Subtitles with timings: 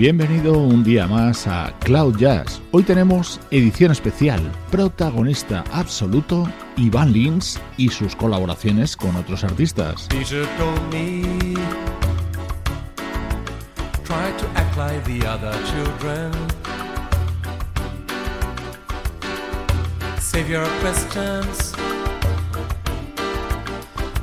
[0.00, 2.62] Bienvenido un día más a Cloud Jazz.
[2.70, 10.08] Hoy tenemos edición especial, protagonista absoluto Ivan Lins y sus colaboraciones con otros artistas.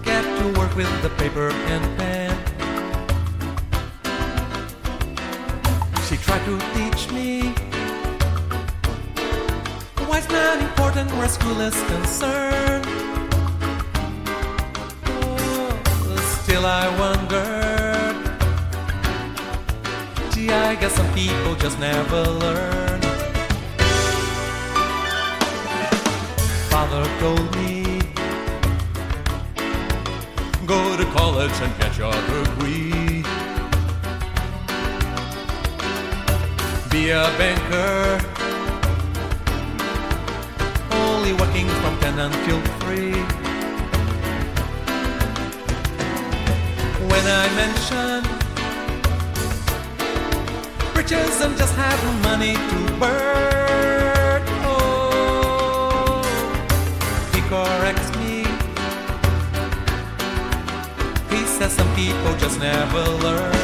[0.03, 2.16] Get to work with the paper and pen.
[6.27, 7.53] Tried to teach me
[9.95, 12.85] Why why's not important where school is concerned.
[15.07, 18.17] Oh, still, I wondered.
[20.33, 23.01] Gee, I guess some people just never learn.
[26.71, 28.01] Father told me,
[30.65, 33.16] go to college and get your degree.
[37.07, 38.19] Be a banker.
[40.91, 43.11] Only working from 10 until 3.
[47.11, 48.19] When I mention
[50.95, 54.41] riches and just having money to burn,
[54.73, 56.21] oh,
[57.33, 58.35] he corrects me.
[61.33, 63.56] He says some people just never learn.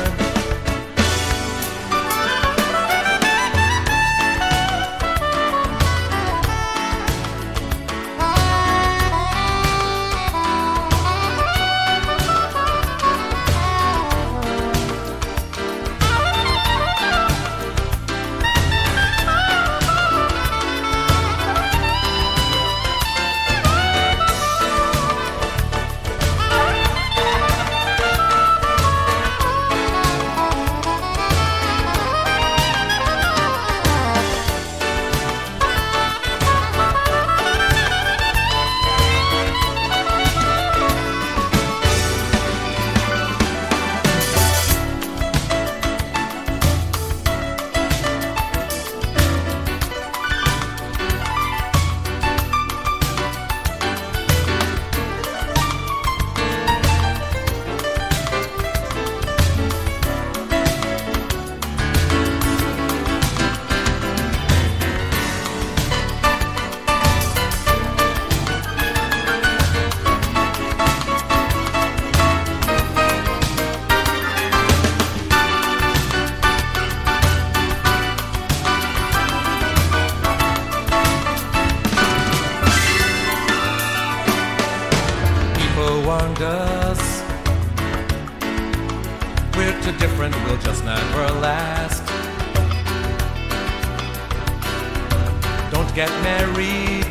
[95.96, 97.06] get married.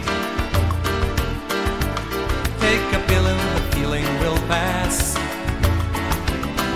[2.59, 5.15] Take a pill and the feeling will pass.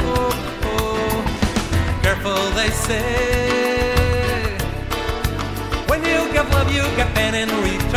[0.05, 0.31] Oh,
[0.63, 2.01] oh.
[2.03, 4.57] careful they say.
[5.89, 7.96] When you give love, you get pain and return.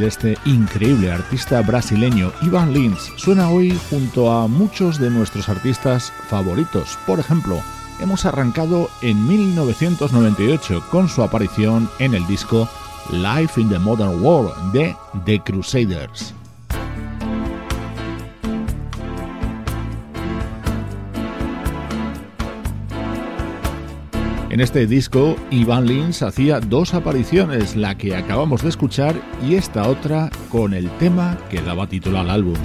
[0.00, 6.10] De este increíble artista brasileño Ivan Lins suena hoy junto a muchos de nuestros artistas
[6.28, 6.98] favoritos.
[7.06, 7.60] Por ejemplo,
[8.00, 12.68] hemos arrancado en 1998 con su aparición en el disco
[13.12, 16.34] Life in the Modern World de The Crusaders.
[24.50, 29.14] En este disco, Ivan Lins hacía dos apariciones, la que acabamos de escuchar
[29.46, 32.58] y esta otra con el tema que daba título al álbum.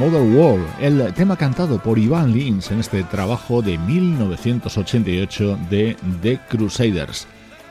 [0.00, 6.40] Mother World, el tema cantado por Ivan Lins en este trabajo de 1988 de The
[6.48, 7.26] Crusaders.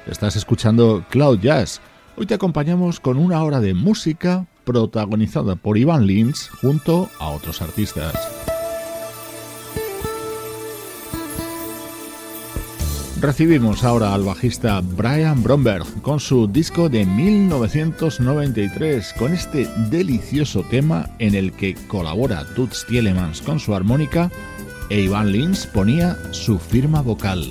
[0.06, 1.82] Estás escuchando Cloud Jazz.
[2.16, 7.64] Hoy te acompañamos con una hora de música protagonizada por Ivan Lins junto a otros
[7.64, 8.39] artistas.
[13.22, 21.10] Recibimos ahora al bajista Brian Bromberg con su disco de 1993, con este delicioso tema
[21.20, 24.32] en el que colabora Toots Tielemans con su armónica
[24.90, 27.46] e Ivan Lins ponía su firma vocal.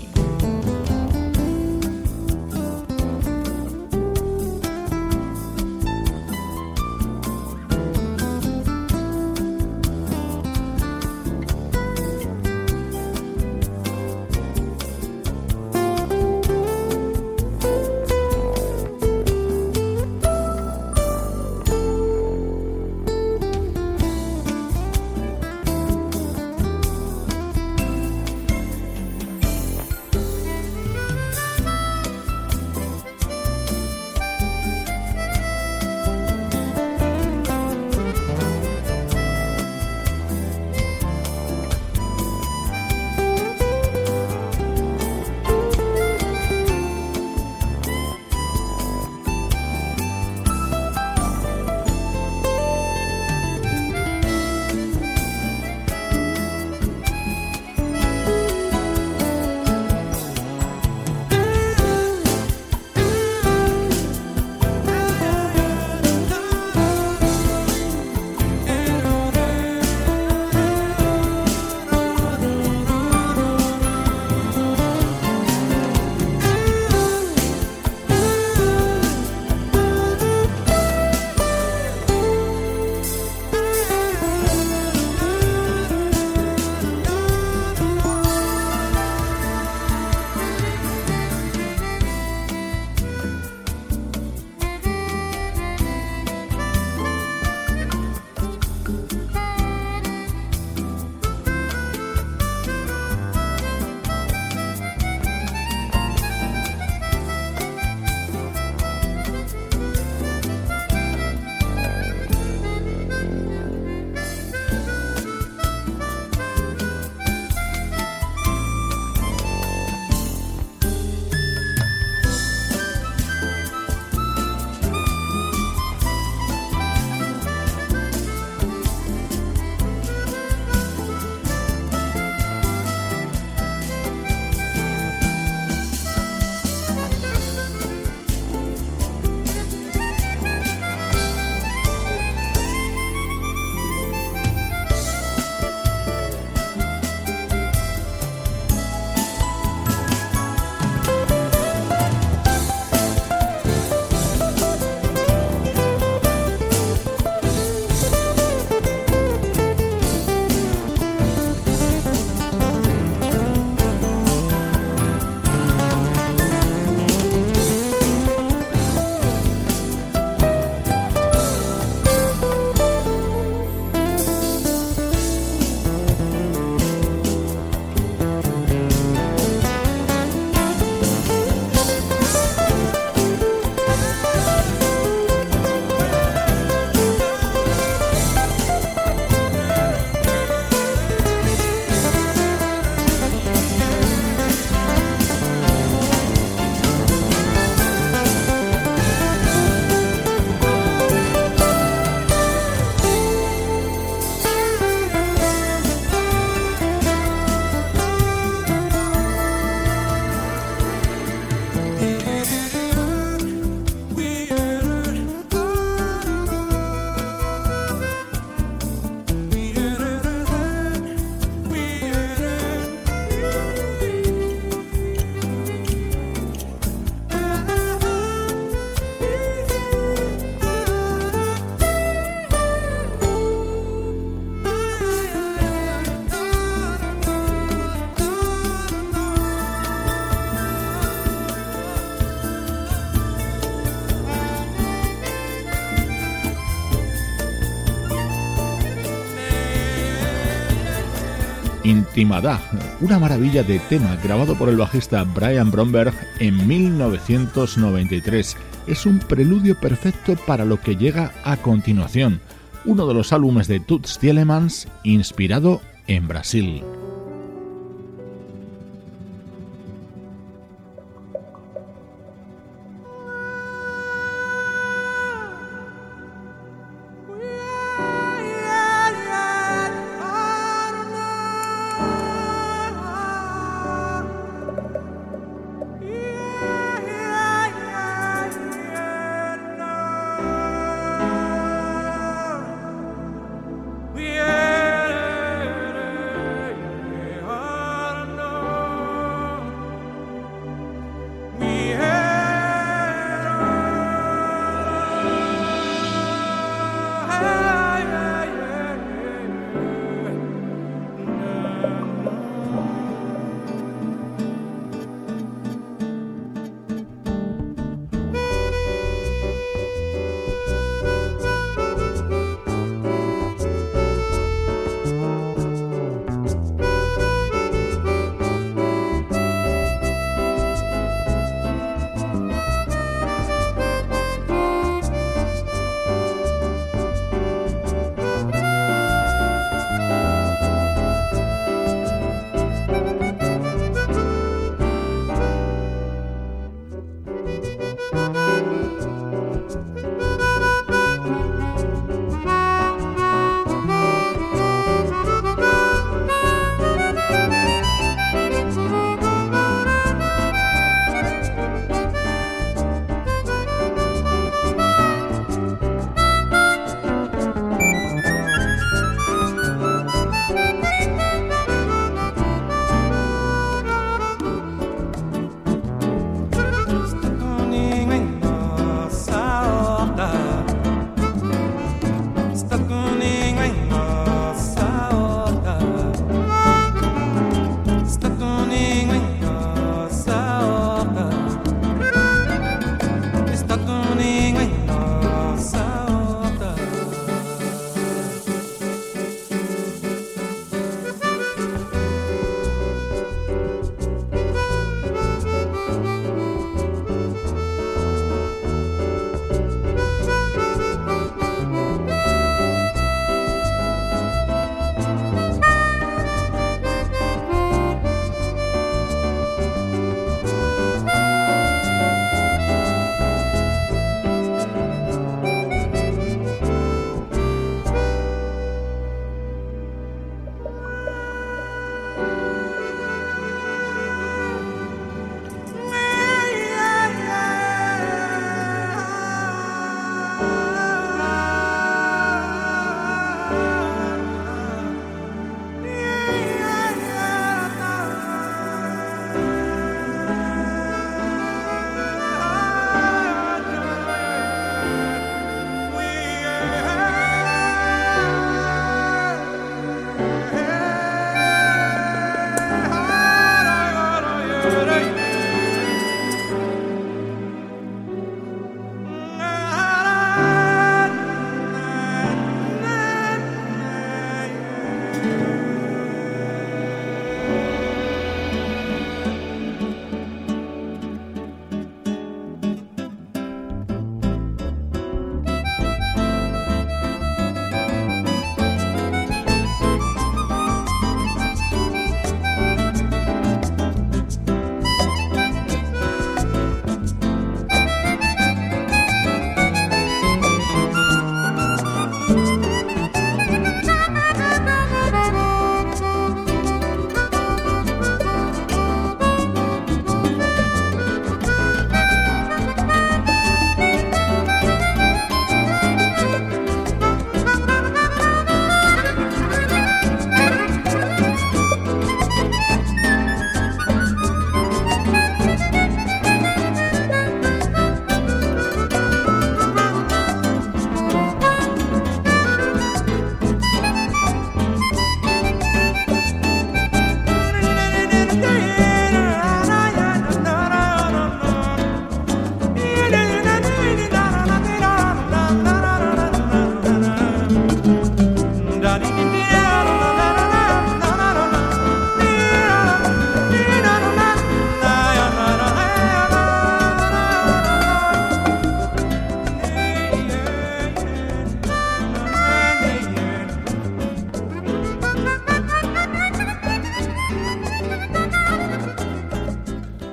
[251.89, 252.61] Intimada,
[253.01, 258.59] una maravilla de tema grabado por el bajista Brian Bromberg en 1993.
[258.87, 262.43] Es un preludio perfecto para lo que llega a continuación,
[262.85, 266.83] uno de los álbumes de Toots Thielemans inspirado en Brasil.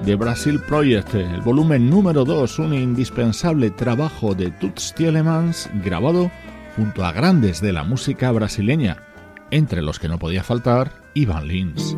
[0.06, 6.30] De Brasil Project, el volumen número 2, un indispensable trabajo de Toots Tielemans grabado
[6.76, 8.98] junto a grandes de la música brasileña,
[9.50, 11.98] entre los que no podía faltar Ivan Lins.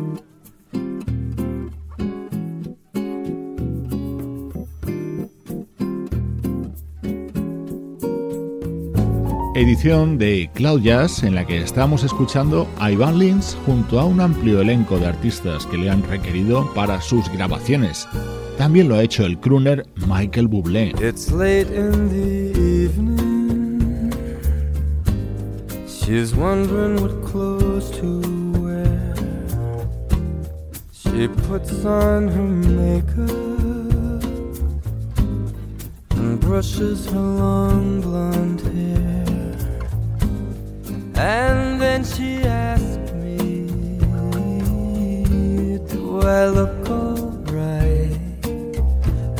[9.58, 14.20] Edición de Cloud Jazz en la que estamos escuchando a Ivan Lins junto a un
[14.20, 18.08] amplio elenco de artistas que le han requerido para sus grabaciones.
[18.56, 20.94] También lo ha hecho el crooner Michael Bublé.
[21.00, 24.12] It's late in the evening.
[25.88, 28.20] She's wondering what clothes to
[28.60, 29.14] wear.
[30.92, 33.28] She puts on her makeup
[36.10, 39.27] and brushes her long blonde hair.
[41.18, 43.66] And then she asked me,
[45.90, 48.16] Do I look alright?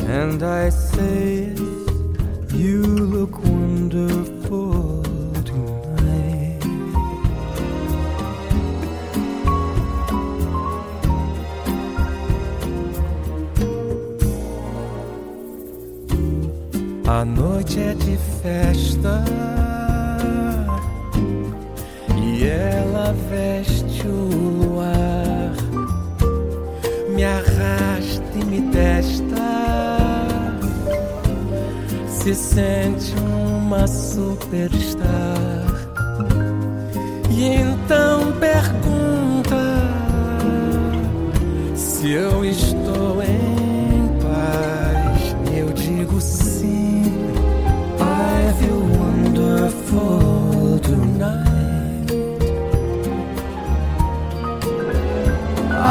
[0.03, 1.55] And I say,
[2.53, 5.03] You look wonderful
[5.45, 6.59] tonight.
[17.07, 19.58] A noite é de festa.
[22.45, 24.29] Ela veste o
[24.63, 25.53] luar,
[27.13, 29.97] me arrasta e me testa,
[32.07, 35.09] se sente uma superstar.
[37.29, 39.55] E então pergunta
[41.75, 42.78] se eu estou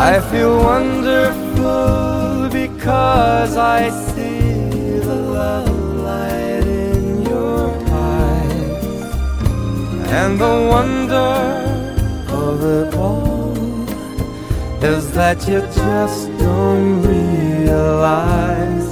[0.00, 5.68] I feel wonderful because I see the love
[6.06, 9.04] light in your eyes.
[10.20, 11.34] And the wonder
[12.44, 13.58] of it all
[14.84, 18.88] is that you just don't realize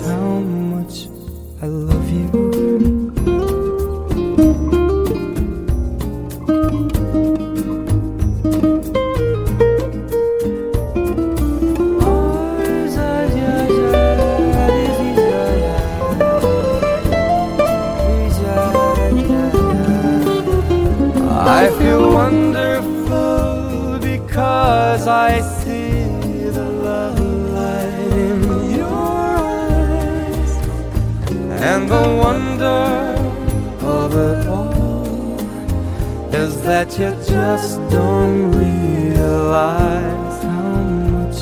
[36.66, 40.74] that you just don't realize how
[41.14, 41.38] much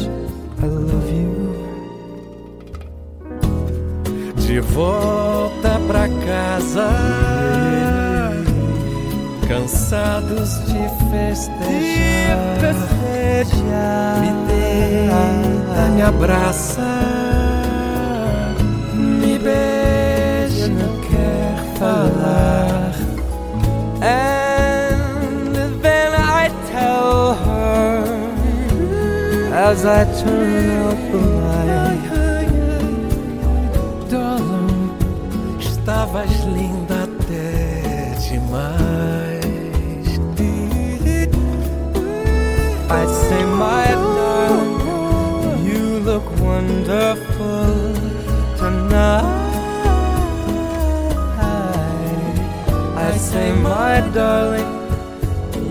[0.62, 1.32] I love you.
[4.46, 6.90] De volta pra casa
[9.48, 12.36] cansados de festejar,
[14.20, 16.82] me deita, me abraça,
[29.64, 32.10] as I turn out the light,
[34.10, 34.92] darling,
[35.58, 39.40] estavas linda até demais.
[42.90, 43.86] I say, my
[44.18, 44.74] darling,
[45.68, 47.74] you look wonderful
[48.58, 49.44] tonight.
[53.08, 54.72] I say, my darling,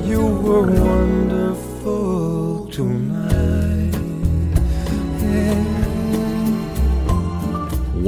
[0.09, 1.02] you were wonderful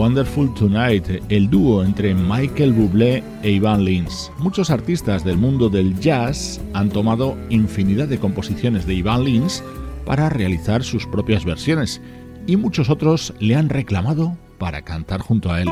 [0.06, 4.32] Wonderful Tonight, el dúo entre Michael Bublé e Ivan Lins.
[4.38, 9.64] Muchos artistas del mundo del jazz han tomado infinidad de composiciones de Ivan Lins
[10.06, 12.04] para realizar sus propias versiones
[12.46, 15.70] y muchos otros le han reclamado para cantar junto a él.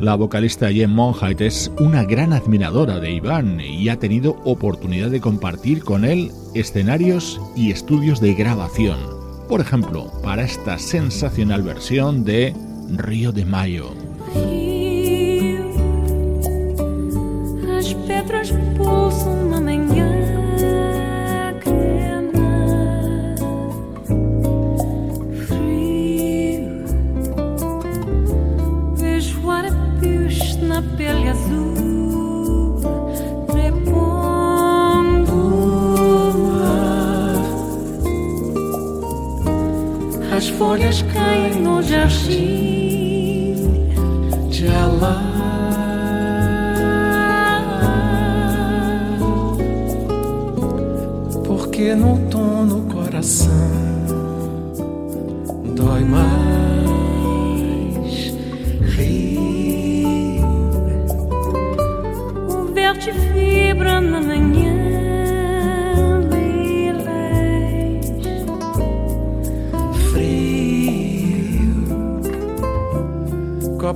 [0.00, 5.20] La vocalista Jen Monheit es una gran admiradora de Iván y ha tenido oportunidad de
[5.20, 8.98] compartir con él escenarios y estudios de grabación.
[9.46, 12.54] Por ejemplo, para esta sensacional versión de
[12.96, 14.09] Río de Mayo.
[41.12, 43.54] cai no jardim
[44.50, 45.22] de alá,
[51.46, 53.79] Porque no tom, no coração?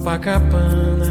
[0.05, 1.04] Copacabana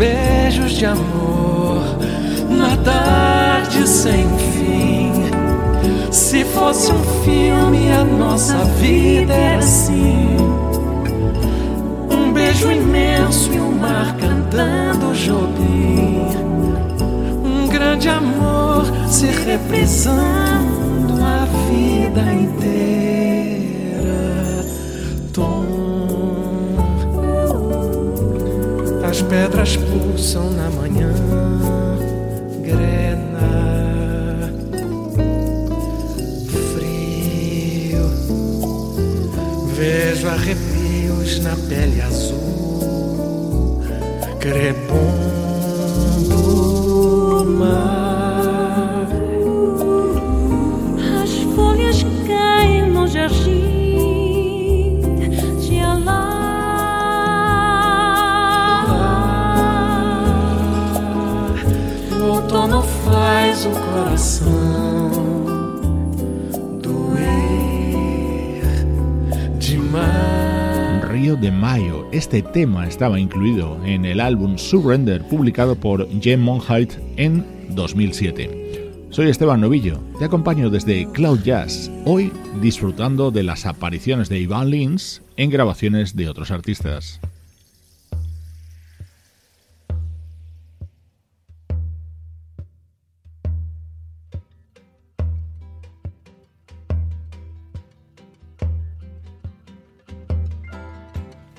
[0.00, 1.82] beijos de amor
[2.48, 5.12] na tarde sem fim.
[6.10, 10.30] Se fosse um filme, a nossa vida era assim
[12.50, 16.26] beijo imenso e o mar cantando Jobim.
[17.44, 23.09] Um grande amor se reprisando a vida inteira.
[29.20, 31.12] As pedras pulsam na manhã.
[32.62, 34.50] Grena.
[36.72, 38.10] Frio.
[39.76, 42.40] Vejo arrepios na pele azul
[44.40, 45.09] crepondo
[63.60, 65.10] faz o coração.
[71.08, 72.08] Río de Mayo.
[72.12, 79.08] Este tema estaba incluido en el álbum Surrender publicado por Jem Monheit en 2007.
[79.10, 84.70] Soy Esteban Novillo, te acompaño desde Cloud Jazz, hoy disfrutando de las apariciones de Ivan
[84.70, 87.20] Lins en grabaciones de otros artistas.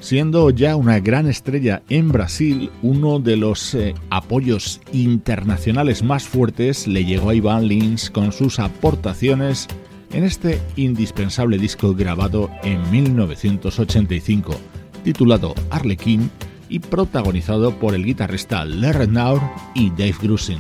[0.02, 6.88] Siendo ya una gran estrella en Brasil, uno de los eh, apoyos internacionales más fuertes
[6.88, 9.68] le llegó a Ivan Lins con sus aportaciones
[10.12, 14.56] en este indispensable disco grabado en 1985,
[15.04, 16.32] titulado Arlequín
[16.68, 19.42] y protagonizado por el guitarrista Larry Naur
[19.76, 20.60] y Dave Grusin.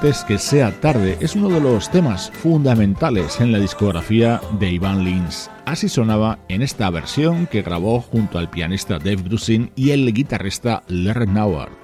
[0.00, 5.50] Que sea tarde es uno de los temas fundamentales en la discografía de Ivan Lins.
[5.64, 10.82] Así sonaba en esta versión que grabó junto al pianista Dave Grusin y el guitarrista
[10.88, 11.75] Larry Nauer.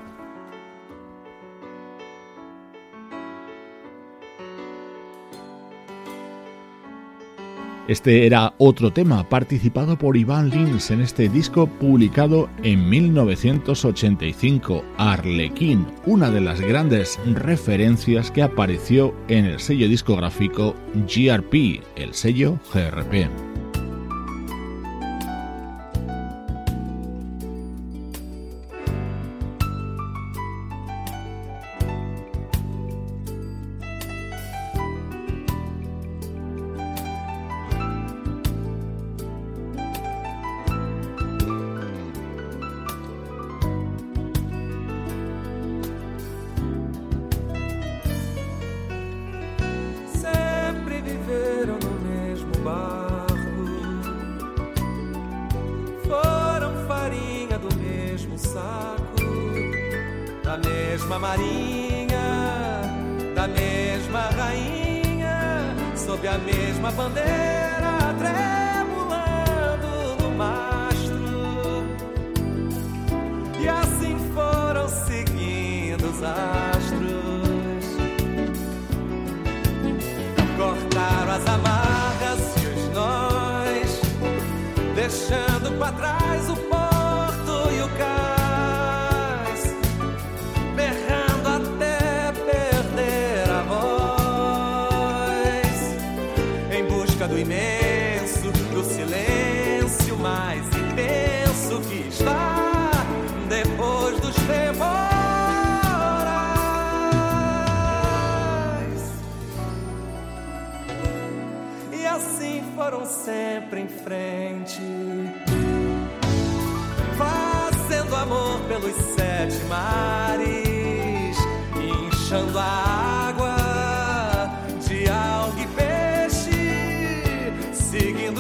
[7.93, 15.87] Este era otro tema participado por Ivan Lins en este disco publicado en 1985, Arlequín,
[16.07, 20.75] una de las grandes referencias que apareció en el sello discográfico
[21.07, 23.52] GRP, el sello GRP.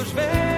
[0.02, 0.51] amigos velhos.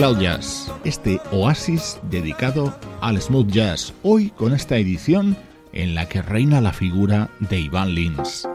[0.00, 5.36] Cloud Jazz, este oasis dedicado al smooth jazz, hoy con esta edición
[5.74, 8.48] en la que reina la figura de Ivan Lins.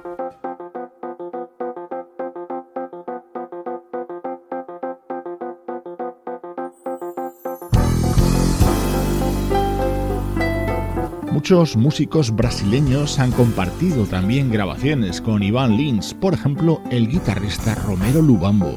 [11.45, 18.23] Muchos músicos brasileños han compartido también grabaciones con Ivan Lins, por ejemplo, el guitarrista Romero
[18.23, 18.73] Lubambo.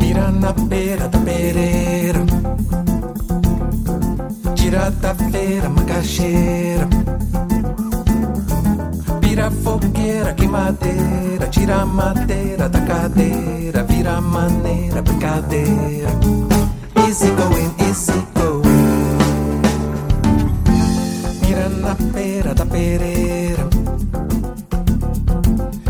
[22.12, 23.68] pera da pereira,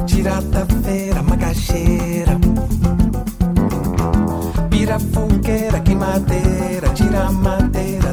[0.07, 2.39] tirada feira, macaxeira,
[4.71, 8.13] pira fogueira, queimadeira, tira madeira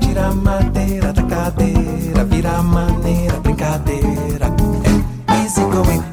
[0.00, 4.46] tira a madeira da cadeira, vira a maneira, brincadeira.
[5.28, 6.07] É easy going.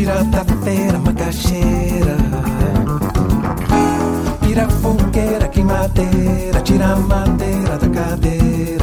[0.00, 2.16] Tira da feira macaxeira
[4.40, 8.79] Vira fogueira, que madeira Tira a madeira da cadeira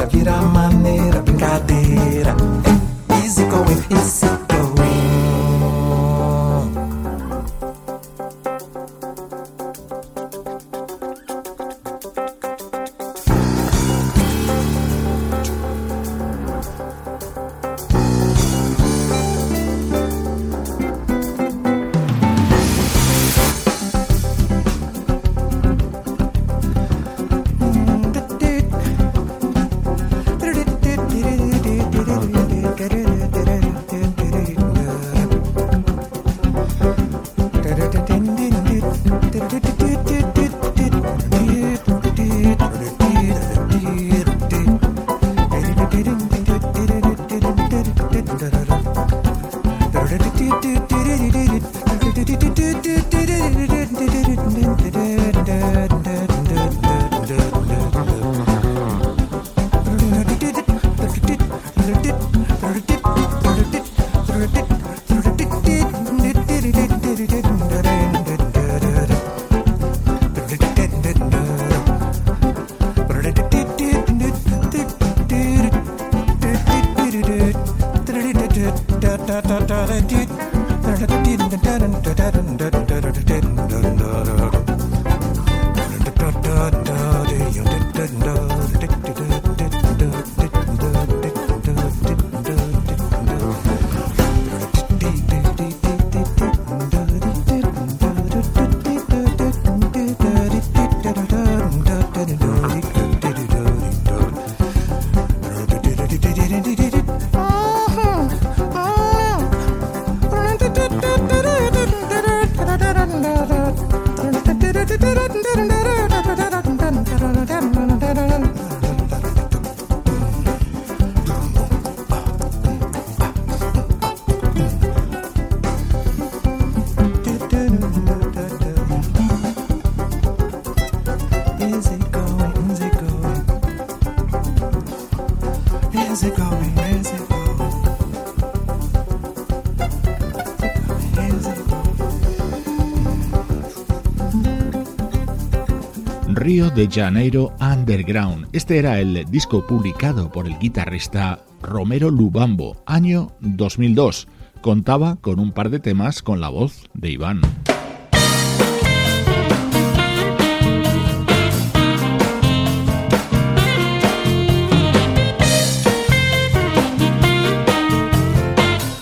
[146.78, 148.46] de Janeiro Underground.
[148.52, 154.28] Este era el disco publicado por el guitarrista Romero Lubambo, año 2002.
[154.60, 157.40] Contaba con un par de temas con la voz de Iván.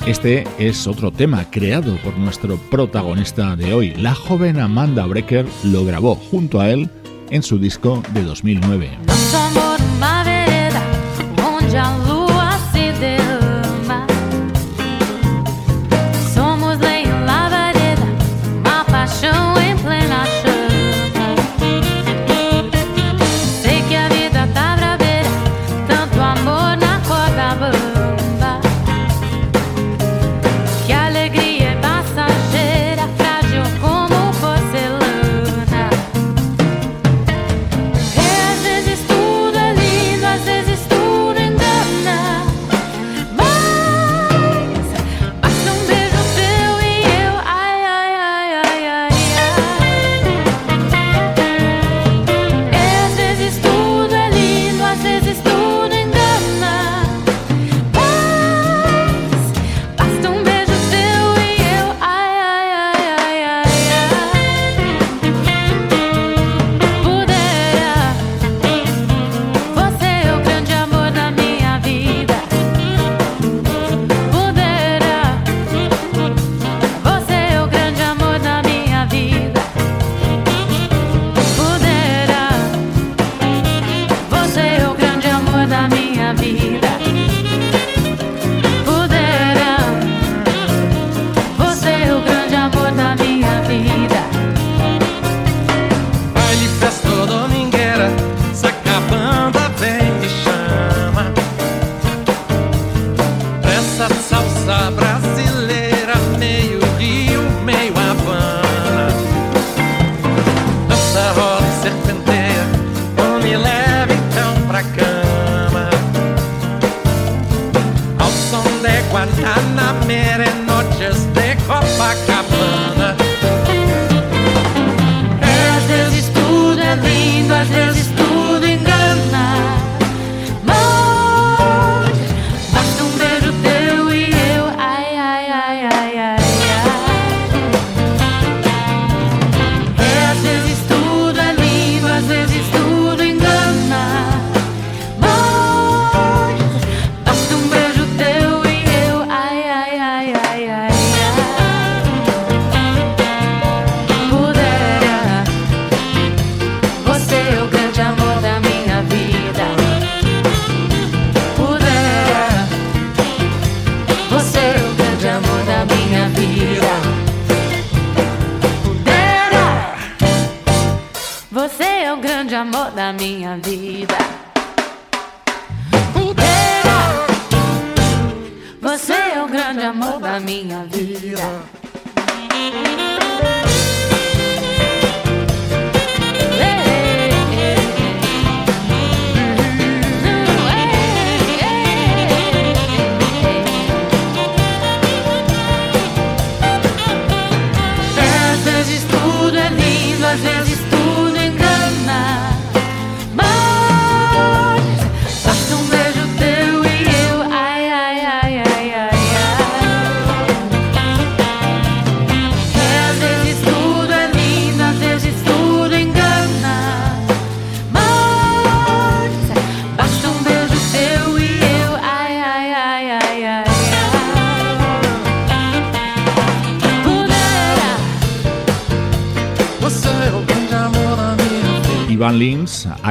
[0.06, 3.90] Este es otro tema creado por nuestro protagonista de hoy.
[3.96, 6.88] La joven Amanda Brecker lo grabó junto a él
[7.30, 9.65] en su disco de 2009.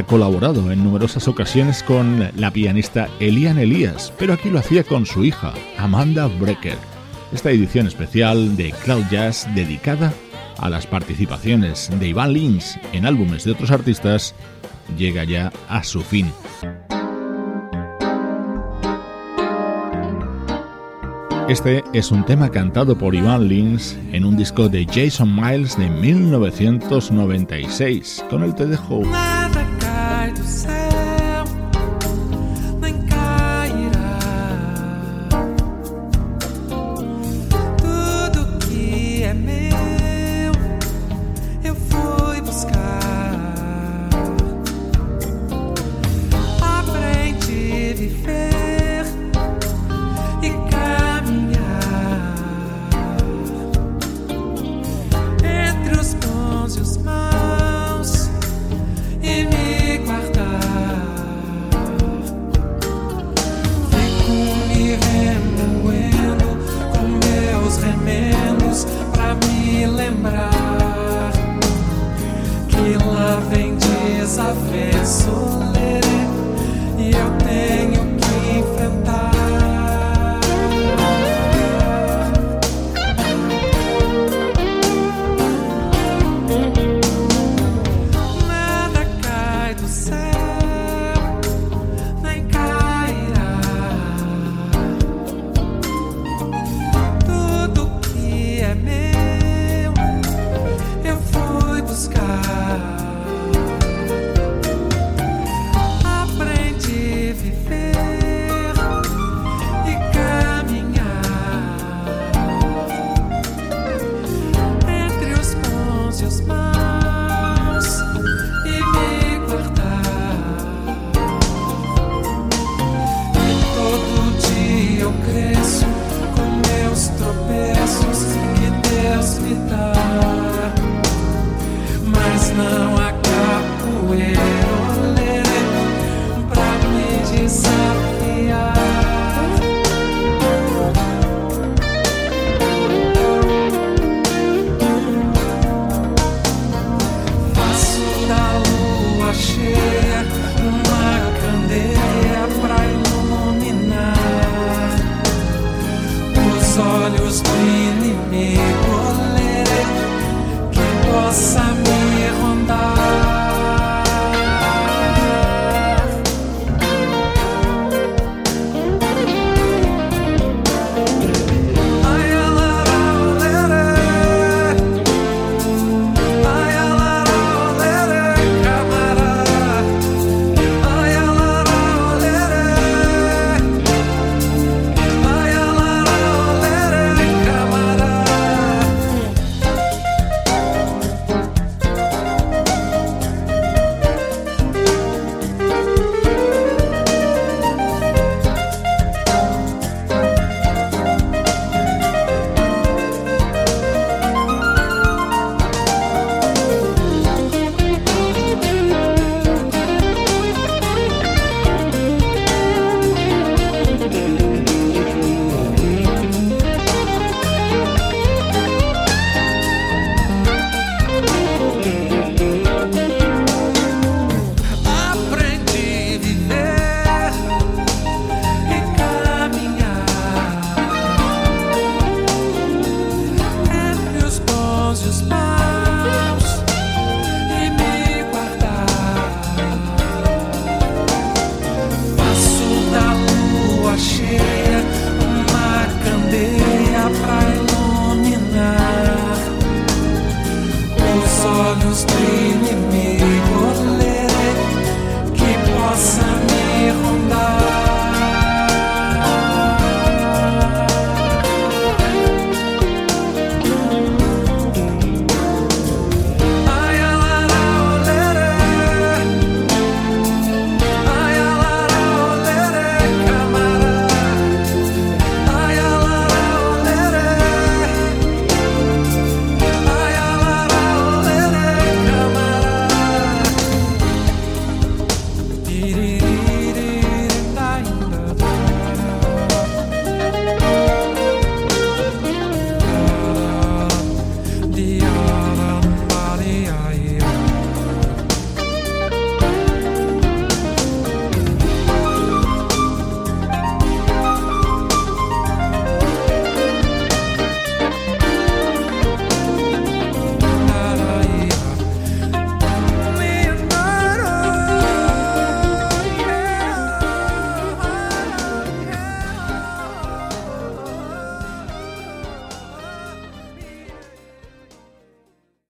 [0.06, 5.24] Colaborado en numerosas ocasiones con la pianista Elian Elias, pero aquí lo hacía con su
[5.24, 6.78] hija, Amanda Brecker.
[7.32, 10.14] Esta edición especial de Cloud Jazz dedicada
[10.58, 14.36] a las participaciones de Ivan Lins en álbumes de otros artistas
[14.98, 16.32] llega ya a su fin.
[21.48, 25.88] Este es un tema cantado por Ivan Lins en un disco de Jason Miles de
[25.90, 28.26] 1996.
[28.32, 29.04] Con el te dejo.